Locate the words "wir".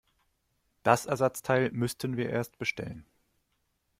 2.17-2.31